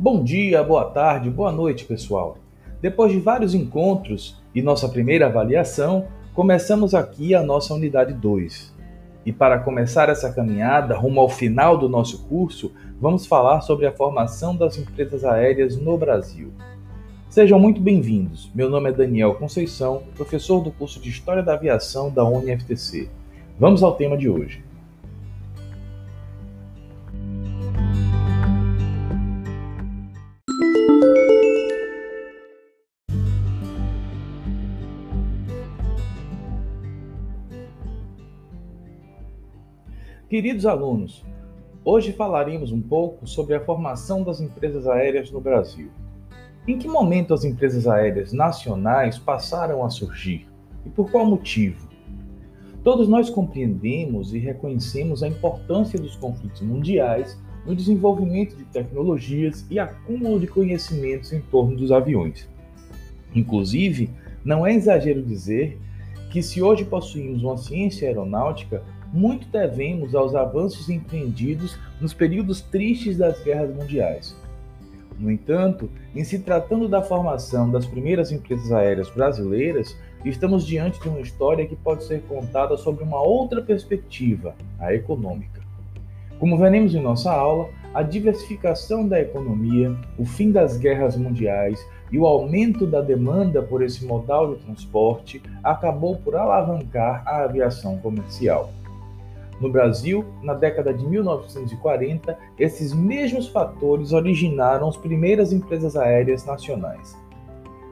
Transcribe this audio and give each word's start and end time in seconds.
Bom 0.00 0.22
dia, 0.22 0.62
boa 0.62 0.84
tarde, 0.84 1.28
boa 1.28 1.50
noite, 1.50 1.84
pessoal. 1.84 2.38
Depois 2.80 3.10
de 3.10 3.18
vários 3.18 3.52
encontros 3.52 4.40
e 4.54 4.62
nossa 4.62 4.88
primeira 4.88 5.26
avaliação, 5.26 6.06
começamos 6.32 6.94
aqui 6.94 7.34
a 7.34 7.42
nossa 7.42 7.74
unidade 7.74 8.14
2. 8.14 8.72
E 9.26 9.32
para 9.32 9.58
começar 9.58 10.08
essa 10.08 10.32
caminhada 10.32 10.96
rumo 10.96 11.18
ao 11.18 11.28
final 11.28 11.76
do 11.76 11.88
nosso 11.88 12.28
curso, 12.28 12.72
vamos 13.00 13.26
falar 13.26 13.60
sobre 13.62 13.86
a 13.86 13.92
formação 13.92 14.54
das 14.54 14.78
empresas 14.78 15.24
aéreas 15.24 15.76
no 15.76 15.98
Brasil. 15.98 16.52
Sejam 17.28 17.58
muito 17.58 17.80
bem-vindos. 17.80 18.48
Meu 18.54 18.70
nome 18.70 18.90
é 18.90 18.92
Daniel 18.92 19.34
Conceição, 19.34 20.04
professor 20.14 20.60
do 20.60 20.70
curso 20.70 21.00
de 21.00 21.10
História 21.10 21.42
da 21.42 21.54
Aviação 21.54 22.08
da 22.08 22.24
UniFTC. 22.24 23.08
Vamos 23.58 23.82
ao 23.82 23.96
tema 23.96 24.16
de 24.16 24.28
hoje. 24.28 24.67
Queridos 40.28 40.66
alunos, 40.66 41.24
hoje 41.82 42.12
falaremos 42.12 42.70
um 42.70 42.82
pouco 42.82 43.26
sobre 43.26 43.54
a 43.54 43.64
formação 43.64 44.22
das 44.22 44.42
empresas 44.42 44.86
aéreas 44.86 45.30
no 45.30 45.40
Brasil. 45.40 45.88
Em 46.66 46.76
que 46.76 46.86
momento 46.86 47.32
as 47.32 47.44
empresas 47.44 47.86
aéreas 47.86 48.30
nacionais 48.30 49.18
passaram 49.18 49.82
a 49.82 49.88
surgir 49.88 50.46
e 50.84 50.90
por 50.90 51.10
qual 51.10 51.24
motivo? 51.24 51.88
Todos 52.84 53.08
nós 53.08 53.30
compreendemos 53.30 54.34
e 54.34 54.38
reconhecemos 54.38 55.22
a 55.22 55.28
importância 55.28 55.98
dos 55.98 56.14
conflitos 56.14 56.60
mundiais 56.60 57.40
no 57.64 57.74
desenvolvimento 57.74 58.54
de 58.54 58.64
tecnologias 58.64 59.64
e 59.70 59.78
acúmulo 59.78 60.38
de 60.38 60.46
conhecimentos 60.46 61.32
em 61.32 61.40
torno 61.40 61.74
dos 61.74 61.90
aviões. 61.90 62.46
Inclusive, 63.34 64.10
não 64.44 64.66
é 64.66 64.74
exagero 64.74 65.22
dizer 65.22 65.80
que 66.30 66.42
se 66.42 66.60
hoje 66.60 66.84
possuímos 66.84 67.42
uma 67.42 67.56
ciência 67.56 68.06
aeronáutica, 68.06 68.82
muito 69.12 69.48
devemos 69.48 70.14
aos 70.14 70.34
avanços 70.34 70.88
empreendidos 70.88 71.78
nos 72.00 72.12
períodos 72.12 72.60
tristes 72.60 73.16
das 73.16 73.42
guerras 73.42 73.74
mundiais. 73.74 74.36
No 75.18 75.30
entanto, 75.30 75.90
em 76.14 76.22
se 76.22 76.38
tratando 76.38 76.88
da 76.88 77.02
formação 77.02 77.68
das 77.70 77.84
primeiras 77.86 78.30
empresas 78.30 78.70
aéreas 78.70 79.10
brasileiras, 79.10 79.96
estamos 80.24 80.64
diante 80.64 81.00
de 81.00 81.08
uma 81.08 81.20
história 81.20 81.66
que 81.66 81.74
pode 81.74 82.04
ser 82.04 82.22
contada 82.22 82.76
sobre 82.76 83.02
uma 83.02 83.20
outra 83.20 83.60
perspectiva, 83.60 84.54
a 84.78 84.94
econômica. 84.94 85.60
Como 86.38 86.56
veremos 86.56 86.94
em 86.94 87.02
nossa 87.02 87.32
aula, 87.32 87.68
a 87.92 88.02
diversificação 88.02 89.08
da 89.08 89.20
economia, 89.20 89.96
o 90.16 90.24
fim 90.24 90.52
das 90.52 90.76
guerras 90.76 91.16
mundiais 91.16 91.84
e 92.12 92.18
o 92.18 92.26
aumento 92.26 92.86
da 92.86 93.00
demanda 93.00 93.60
por 93.60 93.82
esse 93.82 94.04
modal 94.04 94.54
de 94.54 94.62
transporte 94.62 95.42
acabou 95.64 96.16
por 96.16 96.36
alavancar 96.36 97.24
a 97.26 97.42
aviação 97.42 97.98
comercial. 97.98 98.70
No 99.60 99.70
Brasil, 99.70 100.24
na 100.42 100.54
década 100.54 100.94
de 100.94 101.04
1940, 101.04 102.38
esses 102.58 102.92
mesmos 102.92 103.48
fatores 103.48 104.12
originaram 104.12 104.88
as 104.88 104.96
primeiras 104.96 105.52
empresas 105.52 105.96
aéreas 105.96 106.44
nacionais. 106.44 107.18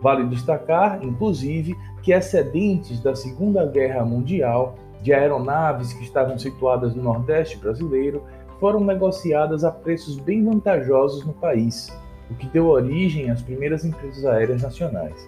Vale 0.00 0.24
destacar, 0.24 1.04
inclusive, 1.04 1.76
que 2.02 2.12
excedentes 2.12 3.00
da 3.00 3.14
Segunda 3.14 3.66
Guerra 3.66 4.04
Mundial 4.04 4.74
de 5.02 5.12
aeronaves 5.12 5.92
que 5.92 6.04
estavam 6.04 6.38
situadas 6.38 6.94
no 6.94 7.02
Nordeste 7.02 7.58
brasileiro 7.58 8.22
foram 8.58 8.80
negociadas 8.80 9.64
a 9.64 9.70
preços 9.70 10.18
bem 10.18 10.44
vantajosos 10.44 11.24
no 11.24 11.32
país, 11.32 11.88
o 12.30 12.34
que 12.34 12.46
deu 12.46 12.68
origem 12.68 13.30
às 13.30 13.42
primeiras 13.42 13.84
empresas 13.84 14.24
aéreas 14.24 14.62
nacionais. 14.62 15.26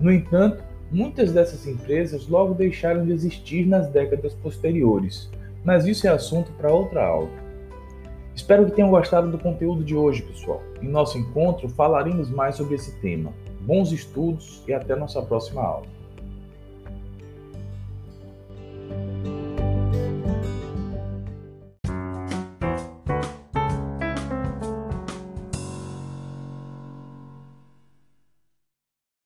No 0.00 0.10
entanto, 0.10 0.62
muitas 0.90 1.32
dessas 1.32 1.66
empresas 1.66 2.28
logo 2.28 2.54
deixaram 2.54 3.04
de 3.04 3.12
existir 3.12 3.66
nas 3.66 3.88
décadas 3.88 4.34
posteriores, 4.34 5.30
mas 5.66 5.84
isso 5.84 6.06
é 6.06 6.10
assunto 6.10 6.52
para 6.52 6.72
outra 6.72 7.04
aula. 7.04 7.28
Espero 8.36 8.64
que 8.66 8.70
tenham 8.70 8.90
gostado 8.90 9.28
do 9.32 9.38
conteúdo 9.38 9.82
de 9.82 9.96
hoje, 9.96 10.22
pessoal. 10.22 10.62
Em 10.80 10.86
nosso 10.86 11.18
encontro 11.18 11.68
falaremos 11.68 12.30
mais 12.30 12.54
sobre 12.54 12.76
esse 12.76 12.92
tema. 13.00 13.32
Bons 13.62 13.90
estudos 13.90 14.62
e 14.68 14.72
até 14.72 14.94
nossa 14.94 15.20
próxima 15.20 15.62
aula. 15.62 15.95